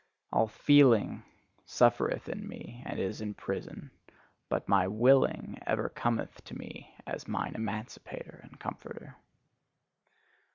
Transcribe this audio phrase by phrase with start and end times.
[0.33, 1.21] All FEELING
[1.63, 3.91] suffereth in me, and is in prison:
[4.49, 9.17] but my WILLING ever cometh to me as mine emancipator and comforter.